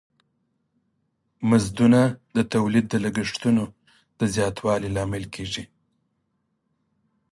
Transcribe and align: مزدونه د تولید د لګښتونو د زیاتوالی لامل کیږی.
مزدونه 1.49 2.01
د 2.35 2.37
تولید 2.53 2.85
د 2.89 2.95
لګښتونو 3.05 3.63
د 4.19 4.21
زیاتوالی 4.35 4.89
لامل 4.95 5.23
کیږی. 5.35 5.63